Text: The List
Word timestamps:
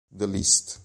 The 0.09 0.25
List 0.27 0.79